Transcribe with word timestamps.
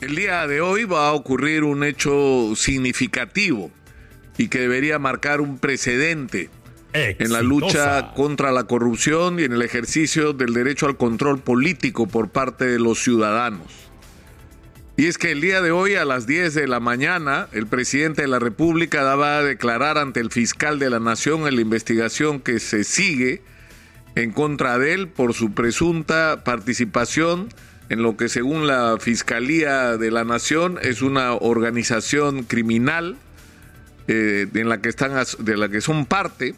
El 0.00 0.16
día 0.16 0.46
de 0.46 0.62
hoy 0.62 0.84
va 0.84 1.08
a 1.08 1.12
ocurrir 1.12 1.62
un 1.62 1.84
hecho 1.84 2.54
significativo 2.56 3.70
y 4.38 4.48
que 4.48 4.60
debería 4.60 4.98
marcar 4.98 5.42
un 5.42 5.58
precedente 5.58 6.48
en 6.94 7.32
la 7.32 7.42
lucha 7.42 8.14
contra 8.14 8.50
la 8.50 8.64
corrupción 8.64 9.38
y 9.38 9.44
en 9.44 9.52
el 9.52 9.60
ejercicio 9.60 10.32
del 10.32 10.54
derecho 10.54 10.86
al 10.86 10.96
control 10.96 11.40
político 11.40 12.06
por 12.06 12.30
parte 12.30 12.64
de 12.64 12.78
los 12.78 13.02
ciudadanos. 13.02 13.90
Y 14.96 15.06
es 15.06 15.18
que 15.18 15.32
el 15.32 15.42
día 15.42 15.60
de 15.60 15.70
hoy 15.70 15.96
a 15.96 16.06
las 16.06 16.26
10 16.26 16.54
de 16.54 16.66
la 16.66 16.80
mañana 16.80 17.48
el 17.52 17.66
presidente 17.66 18.22
de 18.22 18.28
la 18.28 18.38
República 18.38 19.02
daba 19.02 19.36
a 19.36 19.42
declarar 19.42 19.98
ante 19.98 20.20
el 20.20 20.30
fiscal 20.30 20.78
de 20.78 20.88
la 20.88 20.98
Nación 20.98 21.46
en 21.46 21.56
la 21.56 21.60
investigación 21.60 22.40
que 22.40 22.58
se 22.58 22.84
sigue 22.84 23.42
en 24.14 24.32
contra 24.32 24.78
de 24.78 24.94
él 24.94 25.08
por 25.08 25.34
su 25.34 25.52
presunta 25.52 26.42
participación 26.42 27.48
en 27.90 28.02
lo 28.02 28.16
que 28.16 28.28
según 28.28 28.66
la 28.68 28.96
Fiscalía 29.00 29.96
de 29.96 30.10
la 30.12 30.24
Nación 30.24 30.78
es 30.80 31.02
una 31.02 31.34
organización 31.34 32.44
criminal 32.44 33.16
eh, 34.06 34.46
en 34.54 34.68
la 34.68 34.80
que 34.80 34.88
están 34.88 35.12
de 35.40 35.56
la 35.56 35.68
que 35.68 35.80
son 35.80 36.06
parte 36.06 36.54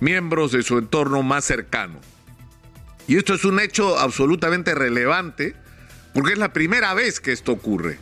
miembros 0.00 0.50
de 0.50 0.64
su 0.64 0.76
entorno 0.76 1.22
más 1.22 1.44
cercano. 1.44 2.00
Y 3.06 3.16
esto 3.16 3.34
es 3.34 3.44
un 3.44 3.60
hecho 3.60 3.98
absolutamente 3.98 4.74
relevante 4.74 5.54
porque 6.12 6.32
es 6.32 6.38
la 6.38 6.52
primera 6.52 6.92
vez 6.92 7.20
que 7.20 7.32
esto 7.32 7.52
ocurre. 7.52 7.98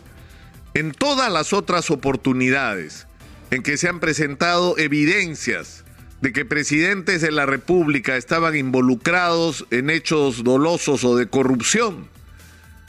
En 0.74 0.92
todas 0.92 1.30
las 1.30 1.52
otras 1.52 1.90
oportunidades 1.90 3.06
en 3.50 3.62
que 3.62 3.76
se 3.76 3.88
han 3.88 4.00
presentado 4.00 4.78
evidencias 4.78 5.84
de 6.22 6.32
que 6.32 6.46
presidentes 6.46 7.20
de 7.20 7.32
la 7.32 7.44
República 7.44 8.16
estaban 8.16 8.56
involucrados 8.56 9.66
en 9.70 9.90
hechos 9.90 10.42
dolosos 10.42 11.04
o 11.04 11.16
de 11.16 11.26
corrupción, 11.26 12.08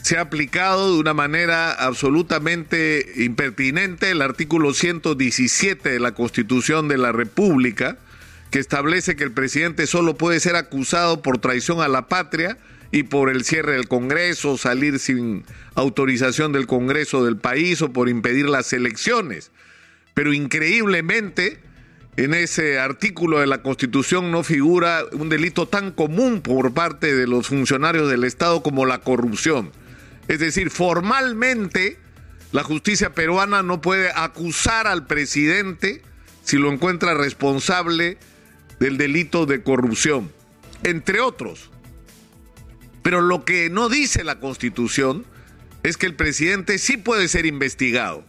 se 0.04 0.18
ha 0.18 0.22
aplicado 0.22 0.94
de 0.94 1.00
una 1.00 1.14
manera 1.14 1.72
absolutamente 1.72 3.14
impertinente 3.24 4.12
el 4.12 4.22
artículo 4.22 4.74
117 4.74 5.92
de 5.92 6.00
la 6.02 6.14
Constitución 6.14 6.90
de 6.90 6.98
la 6.98 7.14
República, 7.14 7.98
que 8.52 8.60
establece 8.60 9.16
que 9.16 9.24
el 9.24 9.32
presidente 9.32 9.88
solo 9.88 10.18
puede 10.18 10.42
ser 10.42 10.58
acusado 10.58 11.22
por 11.22 11.38
traición 11.38 11.80
a 11.80 11.88
la 11.88 12.10
patria 12.10 12.58
y 12.92 13.04
por 13.04 13.30
el 13.30 13.46
cierre 13.46 13.72
del 13.72 13.88
Congreso, 13.88 14.58
salir 14.58 15.00
sin 15.00 15.46
autorización 15.74 16.52
del 16.52 16.68
Congreso 16.68 17.24
del 17.24 17.38
país 17.38 17.82
o 17.82 17.94
por 17.94 18.10
impedir 18.10 18.50
las 18.50 18.74
elecciones. 18.74 19.52
Pero 20.14 20.34
increíblemente, 20.34 21.62
en 22.18 22.34
ese 22.34 22.78
artículo 22.78 23.40
de 23.40 23.48
la 23.48 23.62
Constitución 23.62 24.32
no 24.32 24.44
figura 24.44 25.06
un 25.14 25.30
delito 25.30 25.66
tan 25.66 25.92
común 25.92 26.42
por 26.42 26.74
parte 26.74 27.16
de 27.16 27.26
los 27.26 27.48
funcionarios 27.48 28.10
del 28.10 28.26
Estado 28.26 28.62
como 28.62 28.86
la 28.86 29.00
corrupción. 29.00 29.72
Es 30.28 30.40
decir, 30.40 30.70
formalmente 30.70 32.00
la 32.52 32.64
justicia 32.64 33.14
peruana 33.14 33.64
no 33.64 33.82
puede 33.82 34.12
acusar 34.16 34.88
al 34.88 35.08
presidente 35.08 36.02
si 36.44 36.58
lo 36.58 36.72
encuentra 36.72 37.14
responsable 37.14 38.18
del 38.80 38.98
delito 38.98 39.46
de 39.46 39.64
corrupción, 39.64 40.32
entre 40.84 41.20
otros. 41.20 41.72
Pero 43.02 43.22
lo 43.22 43.44
que 43.44 43.70
no 43.70 43.90
dice 43.90 44.24
la 44.24 44.40
Constitución 44.40 45.26
es 45.84 45.98
que 45.98 46.06
el 46.06 46.16
presidente 46.16 46.78
sí 46.78 46.98
puede 46.98 47.28
ser 47.28 47.46
investigado, 47.46 48.24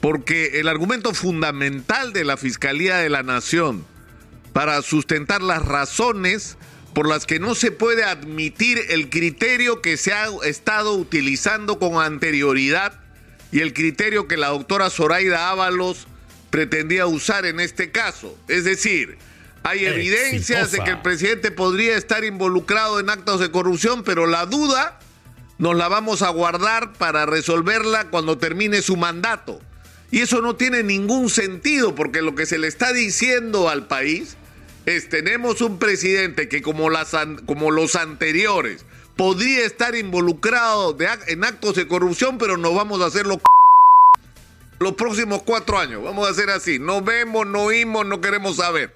porque 0.00 0.60
el 0.60 0.66
argumento 0.66 1.14
fundamental 1.14 2.12
de 2.12 2.24
la 2.24 2.36
Fiscalía 2.36 2.96
de 2.96 3.08
la 3.08 3.22
Nación 3.22 3.84
para 4.52 4.82
sustentar 4.82 5.42
las 5.42 5.64
razones 5.64 6.56
por 6.94 7.08
las 7.08 7.26
que 7.26 7.38
no 7.38 7.54
se 7.54 7.70
puede 7.70 8.04
admitir 8.04 8.78
el 8.90 9.08
criterio 9.08 9.80
que 9.80 9.96
se 9.96 10.12
ha 10.12 10.26
estado 10.44 10.94
utilizando 10.94 11.78
con 11.78 12.02
anterioridad 12.02 13.00
y 13.50 13.60
el 13.60 13.72
criterio 13.72 14.28
que 14.28 14.36
la 14.36 14.48
doctora 14.48 14.90
Zoraida 14.90 15.50
Ábalos 15.50 16.06
pretendía 16.50 17.06
usar 17.06 17.46
en 17.46 17.60
este 17.60 17.90
caso. 17.90 18.36
Es 18.48 18.64
decir, 18.64 19.16
hay 19.62 19.86
evidencias 19.86 20.72
de 20.72 20.80
que 20.80 20.90
el 20.90 21.02
presidente 21.02 21.50
podría 21.50 21.96
estar 21.96 22.24
involucrado 22.24 23.00
en 23.00 23.08
actos 23.08 23.40
de 23.40 23.50
corrupción, 23.50 24.04
pero 24.04 24.26
la 24.26 24.46
duda 24.46 24.98
nos 25.58 25.76
la 25.76 25.88
vamos 25.88 26.22
a 26.22 26.28
guardar 26.30 26.92
para 26.94 27.24
resolverla 27.24 28.10
cuando 28.10 28.38
termine 28.38 28.82
su 28.82 28.96
mandato. 28.96 29.60
Y 30.10 30.20
eso 30.20 30.42
no 30.42 30.56
tiene 30.56 30.82
ningún 30.82 31.30
sentido, 31.30 31.94
porque 31.94 32.20
lo 32.20 32.34
que 32.34 32.44
se 32.44 32.58
le 32.58 32.66
está 32.66 32.92
diciendo 32.92 33.70
al 33.70 33.86
país 33.86 34.36
tenemos 35.08 35.60
un 35.60 35.78
presidente 35.78 36.48
que 36.48 36.62
como, 36.62 36.90
las, 36.90 37.14
como 37.46 37.70
los 37.70 37.94
anteriores 37.94 38.84
podría 39.16 39.64
estar 39.64 39.94
involucrado 39.94 40.96
en 41.28 41.44
actos 41.44 41.76
de 41.76 41.86
corrupción, 41.86 42.38
pero 42.38 42.56
no 42.56 42.74
vamos 42.74 43.00
a 43.00 43.06
hacerlo 43.06 43.40
los 44.80 44.94
próximos 44.94 45.42
cuatro 45.44 45.78
años. 45.78 46.02
Vamos 46.02 46.26
a 46.26 46.30
hacer 46.30 46.50
así. 46.50 46.78
No 46.78 47.02
vemos, 47.02 47.46
no 47.46 47.62
oímos, 47.62 48.04
no 48.04 48.20
queremos 48.20 48.56
saber. 48.56 48.92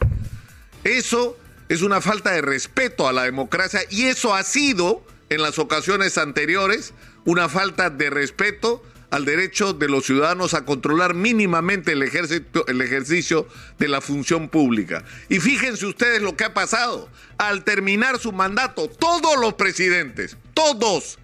Eso 0.84 1.36
es 1.68 1.82
una 1.82 2.00
falta 2.00 2.32
de 2.32 2.42
respeto 2.42 3.08
a 3.08 3.12
la 3.12 3.24
democracia 3.24 3.80
y 3.90 4.06
eso 4.06 4.34
ha 4.34 4.42
sido 4.42 5.02
en 5.28 5.42
las 5.42 5.58
ocasiones 5.58 6.18
anteriores 6.18 6.92
una 7.24 7.48
falta 7.48 7.90
de 7.90 8.10
respeto 8.10 8.82
al 9.10 9.24
derecho 9.24 9.72
de 9.72 9.88
los 9.88 10.04
ciudadanos 10.04 10.54
a 10.54 10.64
controlar 10.64 11.14
mínimamente 11.14 11.92
el, 11.92 12.02
el 12.02 12.80
ejercicio 12.80 13.48
de 13.78 13.88
la 13.88 14.00
función 14.00 14.48
pública. 14.48 15.04
Y 15.28 15.40
fíjense 15.40 15.86
ustedes 15.86 16.22
lo 16.22 16.36
que 16.36 16.44
ha 16.44 16.54
pasado. 16.54 17.08
Al 17.38 17.64
terminar 17.64 18.18
su 18.18 18.32
mandato, 18.32 18.88
todos 18.88 19.38
los 19.38 19.54
presidentes, 19.54 20.36
todos 20.54 21.18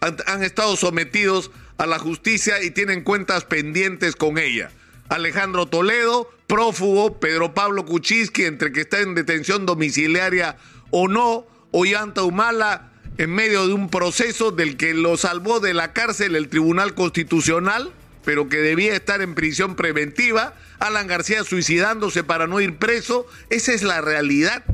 han, 0.00 0.42
estado 0.42 0.76
sometidos 0.76 1.50
a 1.76 1.86
la 1.86 1.98
justicia 1.98 2.62
y 2.62 2.70
tienen 2.70 3.02
cuentas 3.02 3.44
pendientes 3.44 4.16
con 4.16 4.38
ella. 4.38 4.70
Alejandro 5.08 5.66
Toledo, 5.66 6.30
prófugo, 6.46 7.18
Pedro 7.18 7.54
Pablo 7.54 7.84
Kuczynski, 7.84 8.44
entre 8.44 8.72
que 8.72 8.82
está 8.82 9.00
en 9.00 9.14
detención 9.14 9.66
domiciliaria 9.66 10.56
o 10.90 11.08
no, 11.08 11.46
Ollanta 11.70 12.22
Humala, 12.22 12.92
en 13.18 13.34
medio 13.34 13.66
de 13.66 13.74
un 13.74 13.90
proceso 13.90 14.52
del 14.52 14.76
que 14.76 14.94
lo 14.94 15.16
salvó 15.16 15.58
de 15.58 15.74
la 15.74 15.92
cárcel 15.92 16.36
el 16.36 16.48
Tribunal 16.48 16.94
Constitucional, 16.94 17.92
pero 18.24 18.48
que 18.48 18.58
debía 18.58 18.94
estar 18.94 19.20
en 19.22 19.34
prisión 19.34 19.74
preventiva, 19.74 20.54
Alan 20.78 21.08
García 21.08 21.42
suicidándose 21.42 22.22
para 22.22 22.46
no 22.46 22.60
ir 22.60 22.76
preso, 22.76 23.26
esa 23.50 23.72
es 23.72 23.82
la 23.82 24.00
realidad. 24.00 24.64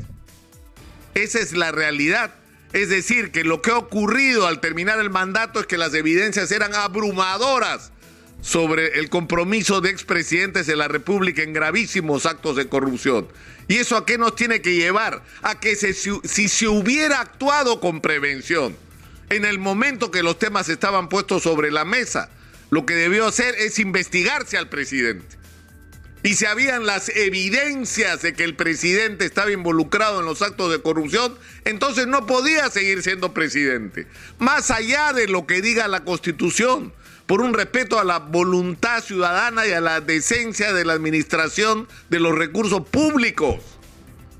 Esa 1.15 1.39
es 1.39 1.53
la 1.53 1.71
realidad. 1.71 2.35
Es 2.73 2.89
decir, 2.89 3.31
que 3.31 3.43
lo 3.43 3.61
que 3.61 3.71
ha 3.71 3.77
ocurrido 3.77 4.47
al 4.47 4.59
terminar 4.59 4.99
el 4.99 5.09
mandato 5.09 5.59
es 5.59 5.65
que 5.65 5.77
las 5.77 5.93
evidencias 5.93 6.51
eran 6.51 6.75
abrumadoras 6.75 7.91
sobre 8.45 8.99
el 8.99 9.09
compromiso 9.09 9.81
de 9.81 9.89
expresidentes 9.89 10.67
de 10.67 10.75
la 10.75 10.87
República 10.87 11.41
en 11.41 11.51
gravísimos 11.51 12.27
actos 12.27 12.55
de 12.55 12.69
corrupción. 12.69 13.27
¿Y 13.67 13.77
eso 13.77 13.97
a 13.97 14.05
qué 14.05 14.19
nos 14.19 14.35
tiene 14.35 14.61
que 14.61 14.75
llevar? 14.75 15.23
A 15.41 15.59
que 15.59 15.75
si 15.75 16.47
se 16.47 16.67
hubiera 16.67 17.21
actuado 17.21 17.79
con 17.79 18.01
prevención 18.01 18.77
en 19.31 19.45
el 19.45 19.57
momento 19.57 20.11
que 20.11 20.21
los 20.21 20.37
temas 20.37 20.69
estaban 20.69 21.09
puestos 21.09 21.41
sobre 21.41 21.71
la 21.71 21.85
mesa, 21.85 22.29
lo 22.69 22.85
que 22.85 22.93
debió 22.93 23.25
hacer 23.25 23.55
es 23.55 23.79
investigarse 23.79 24.59
al 24.59 24.69
presidente. 24.69 25.37
Y 26.21 26.35
si 26.35 26.45
habían 26.45 26.85
las 26.85 27.09
evidencias 27.09 28.21
de 28.21 28.33
que 28.33 28.43
el 28.43 28.55
presidente 28.55 29.25
estaba 29.25 29.51
involucrado 29.51 30.19
en 30.19 30.27
los 30.27 30.43
actos 30.43 30.71
de 30.71 30.83
corrupción, 30.83 31.35
entonces 31.63 32.05
no 32.05 32.27
podía 32.27 32.69
seguir 32.69 33.01
siendo 33.01 33.33
presidente. 33.33 34.05
Más 34.37 34.69
allá 34.69 35.13
de 35.13 35.27
lo 35.27 35.47
que 35.47 35.63
diga 35.63 35.87
la 35.87 36.03
Constitución, 36.03 36.93
por 37.25 37.41
un 37.41 37.53
respeto 37.53 37.99
a 37.99 38.03
la 38.03 38.19
voluntad 38.19 39.03
ciudadana 39.03 39.65
y 39.65 39.71
a 39.71 39.81
la 39.81 40.01
decencia 40.01 40.73
de 40.73 40.85
la 40.85 40.93
administración 40.93 41.87
de 42.09 42.19
los 42.19 42.35
recursos 42.35 42.87
públicos. 42.87 43.57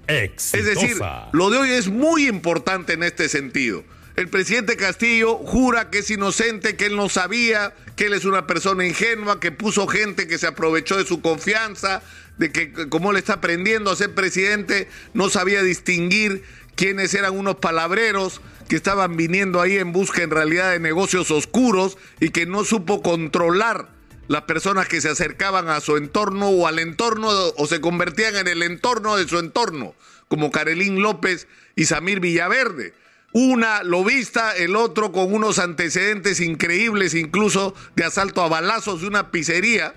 Es 0.07 0.51
decir, 0.51 0.97
lo 1.31 1.49
de 1.49 1.57
hoy 1.57 1.69
es 1.71 1.87
muy 1.87 2.27
importante 2.27 2.93
en 2.93 3.03
este 3.03 3.27
sentido. 3.27 3.83
El 4.15 4.29
presidente 4.29 4.77
Castillo 4.77 5.35
jura 5.35 5.89
que 5.89 5.99
es 5.99 6.09
inocente, 6.09 6.77
que 6.77 6.85
él 6.85 6.95
no 6.95 7.09
sabía, 7.09 7.73
que 7.95 8.05
él 8.05 8.13
es 8.13 8.23
una 8.23 8.47
persona 8.47 8.85
ingenua, 8.85 9.39
que 9.39 9.51
puso 9.51 9.87
gente 9.87 10.27
que 10.27 10.37
se 10.37 10.47
aprovechó 10.47 10.97
de 10.97 11.05
su 11.05 11.21
confianza, 11.21 12.01
de 12.37 12.51
que 12.51 12.71
como 12.89 13.11
le 13.11 13.19
está 13.19 13.33
aprendiendo 13.33 13.91
a 13.91 13.95
ser 13.95 14.13
presidente, 14.13 14.87
no 15.13 15.29
sabía 15.29 15.63
distinguir 15.63 16.43
quiénes 16.75 17.13
eran 17.13 17.37
unos 17.37 17.55
palabreros, 17.55 18.41
que 18.67 18.75
estaban 18.75 19.15
viniendo 19.15 19.61
ahí 19.61 19.77
en 19.77 19.91
busca 19.91 20.23
en 20.23 20.31
realidad 20.31 20.71
de 20.71 20.79
negocios 20.79 21.31
oscuros 21.31 21.97
y 22.19 22.29
que 22.29 22.45
no 22.45 22.63
supo 22.65 23.01
controlar 23.01 23.89
las 24.27 24.43
personas 24.43 24.87
que 24.87 25.01
se 25.01 25.09
acercaban 25.09 25.69
a 25.69 25.81
su 25.81 25.97
entorno 25.97 26.49
o 26.49 26.67
al 26.67 26.79
entorno 26.79 27.27
o 27.29 27.67
se 27.67 27.81
convertían 27.81 28.35
en 28.35 28.47
el 28.47 28.63
entorno 28.63 29.17
de 29.17 29.27
su 29.27 29.37
entorno, 29.37 29.93
como 30.27 30.51
Carelín 30.51 31.01
López 31.01 31.47
y 31.75 31.85
Samir 31.85 32.19
Villaverde. 32.19 32.93
Una 33.33 33.83
lo 33.83 34.03
vista, 34.03 34.55
el 34.55 34.75
otro 34.75 35.11
con 35.11 35.33
unos 35.33 35.59
antecedentes 35.59 36.39
increíbles, 36.39 37.13
incluso 37.13 37.75
de 37.95 38.05
asalto 38.05 38.41
a 38.41 38.47
balazos 38.47 39.01
de 39.01 39.07
una 39.07 39.29
pizzería. 39.29 39.93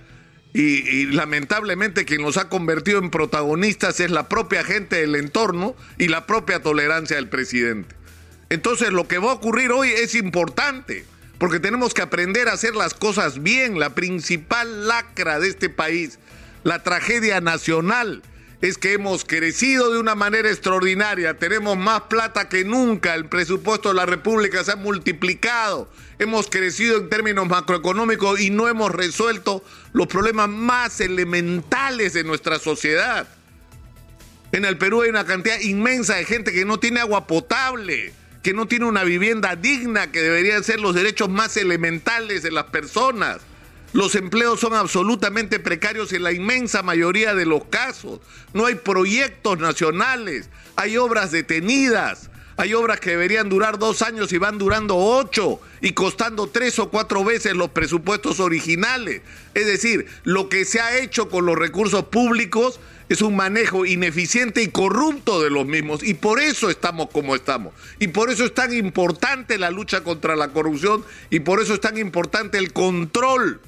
Y, 0.55 0.89
y, 0.89 1.07
lamentablemente 1.07 2.07
quien 2.07 2.23
los 2.23 2.39
ha 2.39 2.49
convertido 2.49 2.99
en 2.99 3.11
protagonistas 3.11 4.01
es 4.01 4.11
la 4.11 4.29
propia 4.29 4.65
gente 4.65 4.97
del 4.97 5.15
entorno 5.15 5.77
y 5.99 6.09
la 6.09 6.27
propia 6.27 6.63
tolerancia 6.63 7.17
del 7.17 7.29
presidente. 7.29 7.98
Entonces 8.51 8.91
lo 8.91 9.07
que 9.07 9.19
va 9.19 9.31
a 9.31 9.35
ocurrir 9.35 9.73
hoy 9.73 9.91
es 9.91 10.15
importante, 10.15 11.05
porque 11.39 11.61
tenemos 11.61 11.95
que 11.95 12.03
aprender 12.03 12.49
a 12.49 12.53
hacer 12.53 12.75
las 12.75 12.95
cosas 12.95 13.43
bien. 13.43 13.79
La 13.79 13.95
principal 13.95 14.89
lacra 14.89 15.39
de 15.39 15.49
este 15.49 15.69
país, 15.69 16.19
la 16.65 16.83
tragedia 16.83 17.41
nacional, 17.41 18.23
es 18.61 18.77
que 18.77 18.93
hemos 18.93 19.25
crecido 19.25 19.93
de 19.93 20.01
una 20.01 20.17
manera 20.17 20.49
extraordinaria, 20.49 21.39
tenemos 21.39 21.77
más 21.77 22.03
plata 22.03 22.49
que 22.49 22.65
nunca, 22.65 23.15
el 23.15 23.27
presupuesto 23.27 23.91
de 23.91 23.95
la 23.95 24.07
República 24.07 24.65
se 24.65 24.73
ha 24.73 24.77
multiplicado, 24.77 25.89
hemos 26.19 26.51
crecido 26.51 26.97
en 26.97 27.09
términos 27.09 27.47
macroeconómicos 27.47 28.41
y 28.41 28.51
no 28.51 28.67
hemos 28.67 28.91
resuelto 28.91 29.63
los 29.93 30.09
problemas 30.09 30.49
más 30.49 31.01
elementales 31.01 32.15
de 32.15 32.25
nuestra 32.25 32.59
sociedad. 32.59 33.29
En 34.51 34.65
el 34.65 34.77
Perú 34.77 35.03
hay 35.03 35.11
una 35.11 35.25
cantidad 35.25 35.61
inmensa 35.61 36.17
de 36.17 36.25
gente 36.25 36.53
que 36.53 36.65
no 36.65 36.81
tiene 36.81 36.99
agua 36.99 37.29
potable, 37.29 38.13
que 38.43 38.53
no 38.53 38.67
tiene 38.67 38.87
una 38.87 39.05
vivienda 39.05 39.57
digna, 39.57 40.11
que 40.13 40.21
deberían 40.21 40.65
ser 40.65 40.81
los 40.81 40.95
derechos 40.95 41.29
más 41.29 41.57
elementales 41.57 42.43
de 42.43 42.51
las 42.51 42.65
personas. 42.65 43.39
Los 43.93 44.15
empleos 44.15 44.61
son 44.61 44.75
absolutamente 44.75 45.59
precarios 45.59 46.13
en 46.13 46.23
la 46.23 46.33
inmensa 46.33 46.83
mayoría 46.83 47.35
de 47.35 47.47
los 47.47 47.65
casos. 47.65 48.21
No 48.53 48.67
hay 48.67 48.75
proyectos 48.75 49.59
nacionales, 49.59 50.51
hay 50.77 50.99
obras 50.99 51.33
detenidas, 51.33 52.31
hay 52.59 52.75
obras 52.75 53.01
que 53.01 53.11
deberían 53.11 53.49
durar 53.49 53.79
dos 53.79 54.03
años 54.03 54.33
y 54.33 54.39
van 54.39 54.59
durando 54.59 54.97
ocho 54.97 55.61
y 55.81 55.93
costando 55.93 56.49
tres 56.49 56.79
o 56.81 56.91
cuatro 56.91 57.25
veces 57.25 57.55
los 57.55 57.71
presupuestos 57.71 58.41
originales. 58.41 59.23
Es 59.55 59.67
decir, 59.67 60.07
lo 60.25 60.49
que 60.49 60.65
se 60.65 60.81
ha 60.81 60.99
hecho 60.99 61.29
con 61.29 61.47
los 61.47 61.57
recursos 61.57 62.07
públicos 62.07 62.81
es 63.09 63.23
un 63.23 63.37
manejo 63.37 63.87
ineficiente 63.87 64.63
y 64.63 64.69
corrupto 64.69 65.43
de 65.43 65.51
los 65.51 65.67
mismos 65.67 66.03
y 66.03 66.15
por 66.15 66.41
eso 66.41 66.71
estamos 66.71 67.09
como 67.11 67.35
estamos. 67.35 67.75
Y 67.99 68.09
por 68.09 68.31
eso 68.31 68.45
es 68.45 68.55
tan 68.55 68.73
importante 68.73 69.59
la 69.59 69.71
lucha 69.71 70.03
contra 70.03 70.37
la 70.37 70.49
corrupción 70.49 71.05
y 71.31 71.41
por 71.41 71.61
eso 71.61 71.75
es 71.75 71.81
tan 71.81 71.99
importante 71.99 72.59
el 72.59 72.73
control 72.73 73.61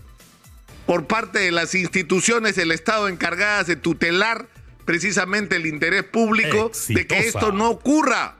por 0.87 1.06
parte 1.06 1.38
de 1.38 1.52
las 1.52 1.75
instituciones 1.75 2.56
del 2.56 2.72
Estado 2.72 3.08
encargadas 3.08 3.66
de 3.66 3.76
tutelar 3.76 4.48
precisamente 4.84 5.56
el 5.56 5.66
interés 5.66 6.04
público 6.04 6.72
de 6.88 7.06
que 7.06 7.20
esto 7.20 7.52
no 7.52 7.70
ocurra. 7.70 8.37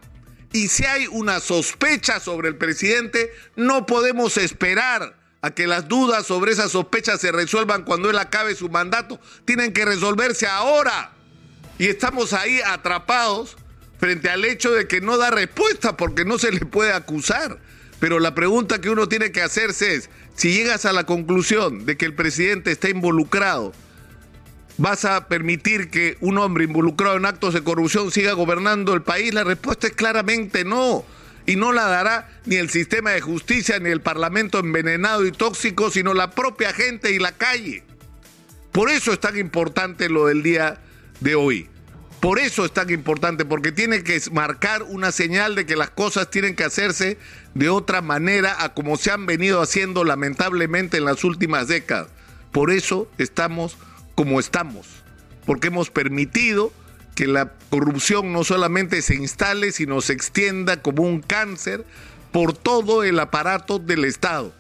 Y 0.53 0.67
si 0.67 0.85
hay 0.85 1.07
una 1.07 1.39
sospecha 1.39 2.19
sobre 2.19 2.49
el 2.49 2.57
presidente, 2.57 3.31
no 3.55 3.87
podemos 3.87 4.37
esperar 4.37 5.20
a 5.43 5.51
que 5.51 5.67
las 5.67 5.89
dudas 5.89 6.27
sobre 6.27 6.53
esas 6.53 6.73
sospechas 6.73 7.21
se 7.21 7.33
resuelvan 7.33 7.85
cuando 7.85 8.11
él 8.11 8.19
acabe 8.19 8.55
su 8.55 8.69
mandato. 8.69 9.19
Tienen 9.45 9.73
que 9.73 9.85
resolverse 9.85 10.47
ahora. 10.47 11.13
Y 11.79 11.87
estamos 11.87 12.33
ahí 12.33 12.61
atrapados 12.61 13.57
frente 13.99 14.29
al 14.29 14.45
hecho 14.45 14.73
de 14.73 14.87
que 14.87 15.01
no 15.01 15.17
da 15.17 15.31
respuesta 15.31 15.97
porque 15.97 16.25
no 16.25 16.39
se 16.39 16.53
le 16.53 16.61
puede 16.61 16.93
acusar. 16.93 17.59
Pero 18.01 18.19
la 18.19 18.35
pregunta 18.35 18.81
que 18.81 18.91
uno 18.91 19.09
tiene 19.09 19.33
que 19.33 19.43
hacerse 19.43 19.95
es, 19.95 20.11
si 20.35 20.53
llegas 20.53 20.85
a 20.87 20.93
la 20.93 21.05
conclusión 21.05 21.85
de 21.85 21.97
que 21.97 22.07
el 22.07 22.15
presidente 22.15 22.71
está 22.71 22.89
involucrado, 22.89 23.73
¿vas 24.79 25.05
a 25.05 25.29
permitir 25.29 25.91
que 25.91 26.17
un 26.21 26.39
hombre 26.39 26.65
involucrado 26.65 27.17
en 27.17 27.27
actos 27.27 27.53
de 27.53 27.63
corrupción 27.63 28.11
siga 28.11 28.33
gobernando 28.33 28.95
el 28.95 29.03
país? 29.03 29.35
La 29.35 29.45
respuesta 29.45 29.87
es 29.87 29.93
claramente 29.95 30.65
no. 30.65 31.05
Y 31.47 31.57
no 31.57 31.73
la 31.73 31.87
dará 31.87 32.29
ni 32.45 32.57
el 32.57 32.71
sistema 32.71 33.11
de 33.11 33.21
justicia 33.21 33.79
ni 33.79 33.91
el 33.91 34.01
parlamento 34.01 34.59
envenenado 34.59 35.27
y 35.27 35.33
tóxico, 35.33 35.91
sino 35.91 36.15
la 36.15 36.31
propia 36.31 36.73
gente 36.73 37.13
y 37.13 37.19
la 37.19 37.33
calle. 37.33 37.85
Por 38.73 38.91
eso 38.91 39.13
es 39.13 39.21
tan 39.21 39.37
importante 39.39 40.09
lo 40.09 40.27
del 40.27 40.43
día 40.43 40.81
de 41.21 41.35
hoy. 41.35 41.69
Por 42.21 42.39
eso 42.39 42.67
es 42.67 42.73
tan 42.73 42.91
importante, 42.91 43.47
porque 43.47 43.73
tiene 43.73 44.05
que 44.05 44.21
marcar 44.31 44.83
una 44.83 45.11
señal 45.11 45.55
de 45.55 45.65
que 45.65 45.75
las 45.75 45.91
cosas 45.91 46.31
tienen 46.31 46.55
que 46.55 46.65
hacerse 46.65 47.17
de 47.55 47.71
otra 47.71 48.03
manera 48.03 48.63
a 48.63 48.75
como 48.75 48.99
se 48.99 49.11
han 49.11 49.25
venido 49.25 49.63
haciendo 49.63 50.05
lamentablemente 50.05 50.99
en 50.99 51.07
las 51.07 51.25
últimas 51.25 51.67
décadas. 51.67 52.09
Por 52.53 52.71
eso 52.71 53.11
estamos 53.17 53.79
como 54.15 54.39
estamos, 54.39 54.87
porque 55.47 55.69
hemos 55.69 55.91
permitido 55.91 56.73
que 57.15 57.27
la 57.27 57.53
corrupción 57.71 58.33
no 58.33 58.45
solamente 58.45 59.03
se 59.03 59.15
instale, 59.15 59.73
sino 59.73 60.01
se 60.01 60.13
extienda 60.13 60.81
como 60.83 61.03
un 61.03 61.21
cáncer 61.21 61.85
por 62.33 62.53
todo 62.53 63.05
el 63.05 63.19
aparato 63.19 63.79
del 63.79 64.05
Estado. 64.05 64.53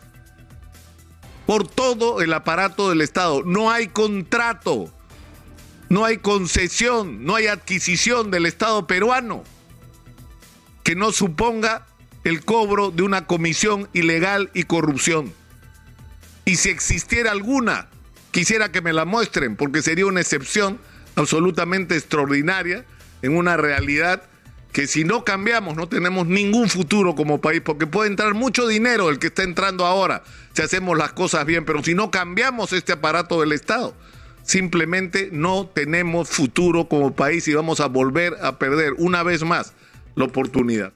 Por 1.47 1.67
todo 1.67 2.21
el 2.21 2.33
aparato 2.33 2.89
del 2.91 3.01
Estado. 3.01 3.43
No 3.45 3.71
hay 3.71 3.89
contrato 3.89 4.93
no 5.91 6.05
hay 6.05 6.19
concesión, 6.19 7.25
no 7.25 7.35
hay 7.35 7.49
adquisición 7.49 8.31
del 8.31 8.47
Estado 8.47 8.87
peruano 8.87 9.43
que 10.85 10.95
no 10.95 11.11
suponga 11.11 11.85
el 12.23 12.45
cobro 12.45 12.93
de 12.93 13.03
una 13.03 13.27
comisión 13.27 13.89
ilegal 13.93 14.51
y 14.55 14.63
corrupción. 14.63 15.35
Y 16.45 16.57
si 16.57 16.71
existiera 16.71 17.33
alguna, 17.33 17.89
quisiera 18.31 18.71
que 18.71 18.81
me 18.81 18.93
la 18.93 19.05
muestren, 19.05 19.57
porque 19.57 19.83
sería 19.83 20.07
una 20.07 20.21
excepción 20.21 20.81
absolutamente 21.21 21.97
extraordinaria 21.97 22.85
en 23.23 23.37
una 23.37 23.57
realidad 23.57 24.23
que 24.73 24.87
si 24.87 25.05
no 25.05 25.25
cambiamos 25.25 25.77
no 25.77 25.89
tenemos 25.89 26.27
ningún 26.27 26.69
futuro 26.69 27.15
como 27.15 27.41
país, 27.41 27.61
porque 27.65 27.87
puede 27.87 28.09
entrar 28.09 28.35
mucho 28.35 28.67
dinero 28.69 29.11
el 29.11 29.19
que 29.19 29.29
está 29.29 29.43
entrando 29.43 29.87
ahora 29.87 30.23
si 30.55 30.63
hacemos 30.63 30.97
las 30.97 31.13
cosas 31.13 31.45
bien, 31.47 31.65
pero 31.65 31.83
si 31.83 31.95
no 31.95 32.11
cambiamos 32.11 32.73
este 32.73 32.93
aparato 32.93 33.41
del 33.41 33.53
Estado, 33.53 33.95
Simplemente 34.43 35.29
no 35.33 35.71
tenemos 35.73 36.29
futuro 36.29 36.89
como 36.89 37.15
país 37.15 37.47
y 37.49 37.55
vamos 37.55 37.81
a 37.81 37.87
volver 37.87 38.35
a 38.43 38.59
perder 38.59 38.95
una 38.99 39.23
vez 39.23 39.45
más 39.45 39.75
la 40.17 40.25
oportunidad. 40.25 40.93